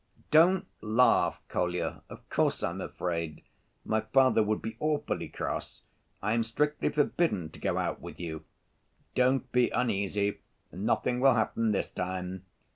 [0.31, 2.01] "Don't laugh, Kolya.
[2.09, 3.43] Of course I'm afraid.
[3.85, 5.83] My father would be awfully cross.
[6.23, 8.43] I am strictly forbidden to go out with you."
[9.13, 10.39] "Don't be uneasy,
[10.71, 12.45] nothing will happen this time.